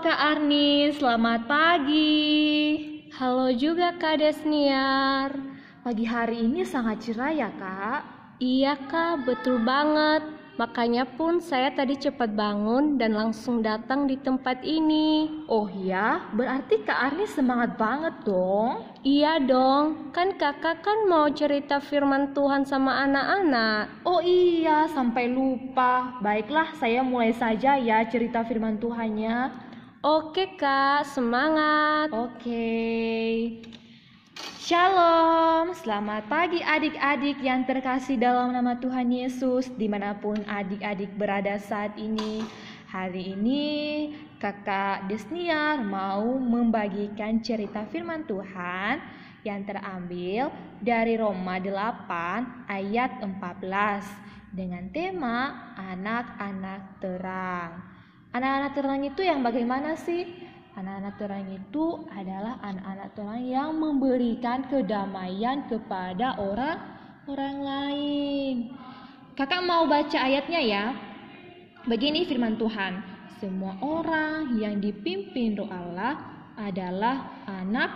[0.00, 2.16] Kak Arni, selamat pagi.
[3.20, 5.28] Halo juga Kak Desniar.
[5.84, 8.00] Pagi hari ini sangat cerah ya Kak?
[8.40, 10.24] Iya Kak, betul banget.
[10.56, 15.44] Makanya pun saya tadi cepat bangun dan langsung datang di tempat ini.
[15.52, 18.80] Oh ya, berarti Kak Arni semangat banget dong.
[19.04, 24.00] Iya dong, kan kakak kan mau cerita firman Tuhan sama anak-anak.
[24.08, 26.16] Oh iya, sampai lupa.
[26.24, 29.68] Baiklah, saya mulai saja ya cerita firman Tuhannya.
[30.00, 32.08] Oke kak, semangat.
[32.08, 32.72] Oke.
[34.56, 41.60] Shalom, selamat pagi adik-adik yang terkasih dalam nama Tuhan Yesus di mana pun adik-adik berada
[41.60, 42.40] saat ini.
[42.88, 43.64] Hari ini
[44.40, 49.04] kakak Desniar mau membagikan cerita firman Tuhan
[49.44, 50.48] yang terambil
[50.80, 53.36] dari Roma 8 ayat 14
[54.48, 57.99] dengan tema anak-anak terang.
[58.30, 60.22] Anak-anak terang itu yang bagaimana sih?
[60.78, 66.78] Anak-anak terang itu adalah anak-anak terang yang memberikan kedamaian kepada orang
[67.26, 68.54] orang lain.
[69.34, 70.84] Kakak mau baca ayatnya ya.
[71.90, 73.02] Begini firman Tuhan,
[73.42, 76.22] semua orang yang dipimpin roh Allah
[76.54, 77.90] adalah anak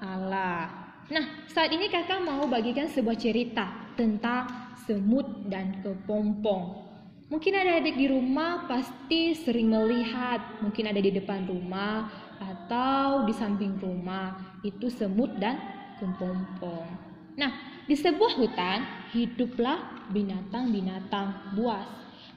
[0.00, 0.72] Allah.
[1.12, 6.85] Nah, saat ini kakak mau bagikan sebuah cerita tentang semut dan kepompong.
[7.26, 12.06] Mungkin ada adik di rumah pasti sering melihat, mungkin ada di depan rumah
[12.38, 15.58] atau di samping rumah, itu semut dan
[15.98, 16.86] kepompong.
[17.34, 21.90] Nah, di sebuah hutan hiduplah binatang-binatang buas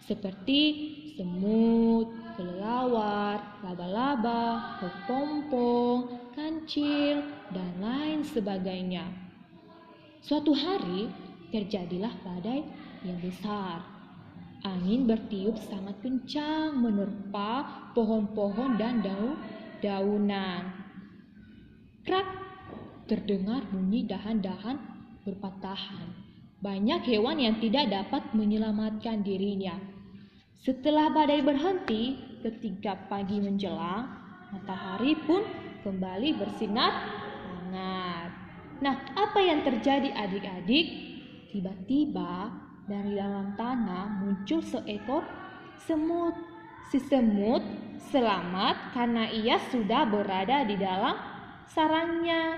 [0.10, 0.62] seperti
[1.14, 7.22] semut, kelelawar, laba-laba, kepompong, kancil,
[7.54, 9.06] dan lain sebagainya.
[10.26, 11.14] Suatu hari
[11.54, 12.66] terjadilah badai
[13.06, 13.99] yang besar
[14.68, 17.64] Angin bertiup sangat kencang menerpa
[17.96, 20.76] pohon-pohon dan daun-daunan.
[22.04, 22.28] Krak,
[23.08, 24.76] terdengar bunyi dahan-dahan
[25.24, 26.12] berpatahan.
[26.60, 29.80] Banyak hewan yang tidak dapat menyelamatkan dirinya.
[30.60, 34.12] Setelah badai berhenti, ketika pagi menjelang,
[34.52, 35.40] matahari pun
[35.88, 36.92] kembali bersinar
[37.48, 38.32] hangat.
[38.84, 40.88] Nah, apa yang terjadi adik-adik?
[41.56, 42.52] Tiba-tiba
[42.90, 45.22] dari dalam tanah muncul seekor
[45.86, 46.34] semut.
[46.90, 47.62] Si semut
[48.10, 51.14] selamat karena ia sudah berada di dalam
[51.70, 52.58] sarangnya.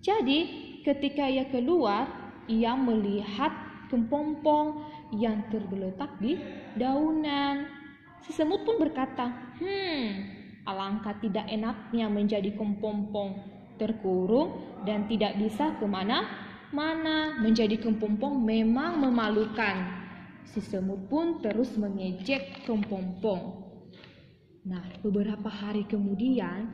[0.00, 0.40] Jadi,
[0.80, 2.08] ketika ia keluar,
[2.48, 3.52] ia melihat
[3.92, 6.40] kepompong yang tergeletak di
[6.72, 7.68] daunan.
[8.24, 10.08] Si semut pun berkata, "Hmm,
[10.64, 13.36] alangkah tidak enaknya menjadi kepompong,
[13.76, 20.06] terkurung dan tidak bisa ke mana mana menjadi kepompong memang memalukan.
[20.46, 23.66] Si semut pun terus mengejek kepompong.
[24.66, 26.66] Nah, beberapa hari kemudian,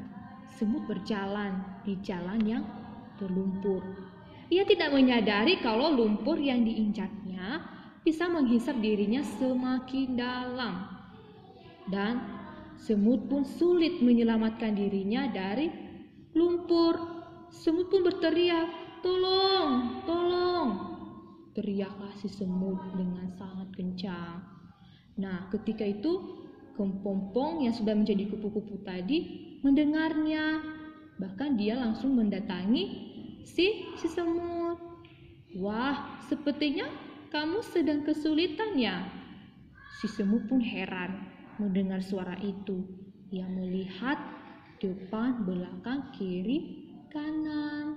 [0.56, 2.64] semut berjalan di jalan yang
[3.20, 3.84] berlumpur.
[4.52, 7.64] Ia tidak menyadari kalau lumpur yang diinjaknya
[8.04, 10.88] bisa menghisap dirinya semakin dalam.
[11.88, 12.20] Dan
[12.76, 15.72] semut pun sulit menyelamatkan dirinya dari
[16.36, 16.97] lumpur.
[17.52, 20.68] Semut pun berteriak, Tolong, tolong!
[21.52, 24.38] Teriaklah si semut dengan sangat kencang.
[25.18, 26.42] Nah, ketika itu
[26.78, 29.18] kepompong yang sudah menjadi kupu-kupu tadi
[29.60, 30.62] mendengarnya.
[31.20, 32.84] Bahkan dia langsung mendatangi
[33.44, 34.78] si si semut.
[35.60, 36.88] Wah, sepertinya
[37.28, 39.04] kamu sedang kesulitan ya.
[40.00, 41.28] Si semut pun heran
[41.60, 42.82] mendengar suara itu.
[43.32, 44.16] Ia melihat
[44.80, 47.91] depan, belakang, kiri, kanan.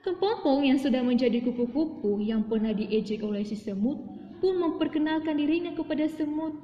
[0.00, 4.00] Kepompong yang sudah menjadi kupu-kupu yang pernah diejek oleh si semut
[4.40, 6.56] pun memperkenalkan dirinya kepada semut.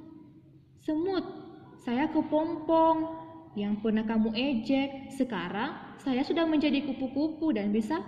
[0.80, 1.20] Semut,
[1.84, 2.96] saya kepompong
[3.60, 5.12] yang pernah kamu ejek.
[5.12, 8.00] Sekarang saya sudah menjadi kupu-kupu dan bisa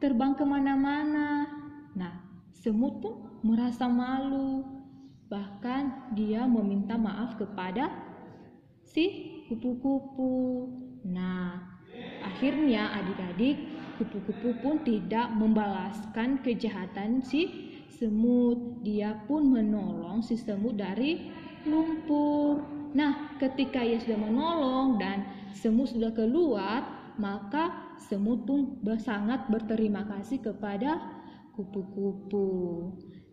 [0.00, 1.44] terbang ke mana-mana.
[1.92, 2.24] Nah,
[2.56, 4.64] semut pun merasa malu.
[5.28, 7.92] Bahkan dia meminta maaf kepada
[8.88, 10.72] si kupu-kupu.
[11.04, 11.68] Nah,
[12.24, 18.80] akhirnya adik-adik kupu-kupu pun tidak membalaskan kejahatan si semut.
[18.80, 21.28] Dia pun menolong si semut dari
[21.68, 22.64] lumpur.
[22.96, 30.40] Nah, ketika ia sudah menolong dan semut sudah keluar, maka semut pun sangat berterima kasih
[30.40, 30.96] kepada
[31.52, 32.48] kupu-kupu.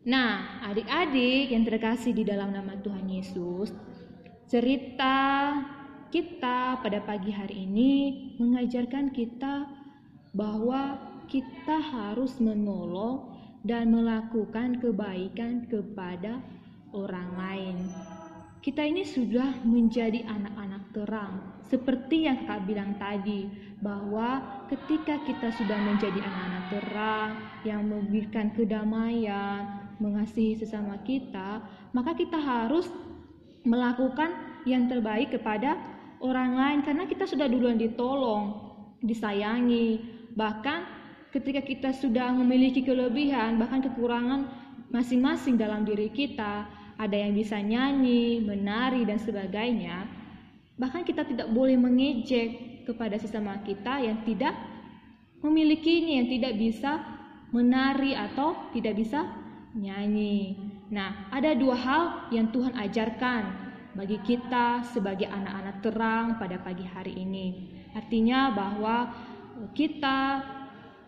[0.04, 3.72] Nah, adik-adik yang terkasih di dalam nama Tuhan Yesus,
[4.52, 5.16] cerita
[6.08, 7.92] kita pada pagi hari ini
[8.40, 9.77] mengajarkan kita
[10.38, 13.34] bahwa kita harus menolong
[13.66, 16.40] dan melakukan kebaikan kepada
[16.94, 17.78] orang lain.
[18.58, 21.40] kita ini sudah menjadi anak-anak terang.
[21.72, 23.48] Seperti yang Kak bilang tadi,
[23.80, 27.30] bahwa ketika kita sudah menjadi anak-anak terang
[27.64, 31.64] yang memberikan kedamaian, mengasihi sesama kita,
[31.96, 32.92] maka kita harus
[33.64, 34.36] melakukan
[34.68, 35.80] yang terbaik kepada
[36.20, 38.58] orang lain karena kita sudah duluan ditolong,
[39.00, 40.17] disayangi.
[40.38, 40.80] Bahkan
[41.34, 44.46] ketika kita sudah memiliki kelebihan, bahkan kekurangan
[44.94, 50.06] masing-masing dalam diri kita, ada yang bisa nyanyi, menari, dan sebagainya.
[50.78, 54.54] Bahkan kita tidak boleh mengejek kepada sesama kita yang tidak
[55.42, 56.92] memiliki ini, yang tidak bisa
[57.50, 59.26] menari atau tidak bisa
[59.74, 60.58] nyanyi.
[60.94, 63.42] Nah, ada dua hal yang Tuhan ajarkan
[63.98, 67.74] bagi kita sebagai anak-anak terang pada pagi hari ini.
[67.98, 69.10] Artinya bahwa
[69.74, 70.44] kita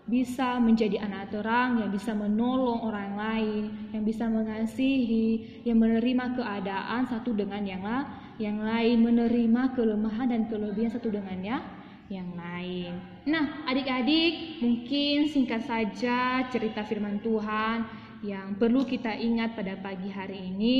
[0.10, 3.63] bisa menjadi anak terang yang bisa menolong orang lain,
[3.94, 8.10] yang bisa mengasihi, yang menerima keadaan satu dengan yang, la
[8.42, 11.62] yang lain, menerima kelemahan dan kelebihan satu dengannya
[12.10, 12.98] yang lain.
[13.30, 17.86] Nah, adik-adik, mungkin singkat saja cerita firman Tuhan
[18.19, 20.78] yang perlu kita ingat pada pagi hari ini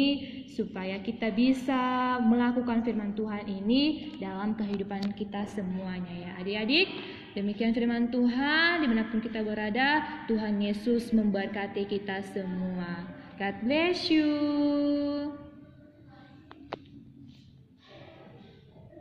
[0.51, 6.92] supaya kita bisa melakukan firman Tuhan ini dalam kehidupan kita semuanya ya adik-adik
[7.39, 13.07] Demikian firman Tuhan, di mana pun kita berada, Tuhan Yesus memberkati kita semua.
[13.39, 14.27] God bless you.